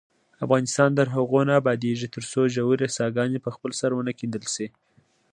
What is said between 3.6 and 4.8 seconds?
سر ونه کیندل شي.